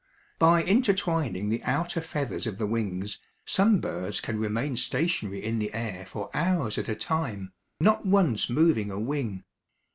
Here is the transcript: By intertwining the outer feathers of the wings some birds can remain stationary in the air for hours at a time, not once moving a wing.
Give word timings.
By 0.39 0.63
intertwining 0.63 1.49
the 1.49 1.61
outer 1.61 2.01
feathers 2.01 2.47
of 2.47 2.57
the 2.57 2.65
wings 2.65 3.19
some 3.45 3.79
birds 3.79 4.19
can 4.19 4.39
remain 4.39 4.75
stationary 4.75 5.43
in 5.43 5.59
the 5.59 5.71
air 5.75 6.07
for 6.07 6.35
hours 6.35 6.79
at 6.79 6.89
a 6.89 6.95
time, 6.95 7.53
not 7.79 8.03
once 8.03 8.49
moving 8.49 8.89
a 8.89 8.99
wing. 8.99 9.43